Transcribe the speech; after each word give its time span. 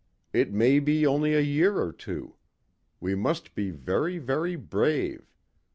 It 0.33 0.51
may 0.51 0.79
be 0.79 1.05
only 1.05 1.35
a 1.35 1.39
year 1.41 1.79
or 1.79 1.93
two. 1.93 2.33
We 2.99 3.13
must 3.13 3.53
be 3.53 3.69
very, 3.69 4.17
very 4.17 4.55
brave. 4.55 5.31